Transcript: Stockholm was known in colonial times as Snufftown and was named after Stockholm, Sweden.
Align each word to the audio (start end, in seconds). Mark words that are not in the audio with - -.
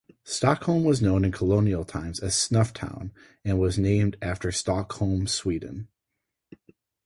Stockholm 0.25 0.83
was 0.83 0.99
known 0.99 1.23
in 1.23 1.31
colonial 1.31 1.85
times 1.85 2.19
as 2.21 2.33
Snufftown 2.33 3.11
and 3.45 3.59
was 3.59 3.77
named 3.77 4.17
after 4.19 4.51
Stockholm, 4.51 5.27
Sweden. 5.27 5.89